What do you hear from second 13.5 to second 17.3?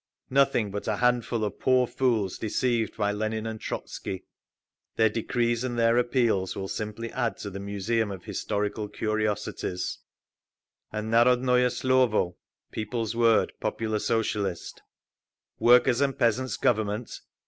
Populist Socialist): "Workers' and Peasants' Government?"